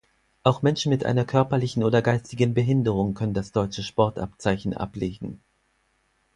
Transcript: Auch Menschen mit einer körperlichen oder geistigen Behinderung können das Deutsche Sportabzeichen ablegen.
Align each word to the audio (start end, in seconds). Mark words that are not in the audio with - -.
Auch 0.41 0.63
Menschen 0.63 0.89
mit 0.89 1.05
einer 1.05 1.25
körperlichen 1.25 1.83
oder 1.83 2.01
geistigen 2.01 2.55
Behinderung 2.55 3.13
können 3.13 3.35
das 3.35 3.51
Deutsche 3.51 3.83
Sportabzeichen 3.83 4.75
ablegen. 4.75 5.43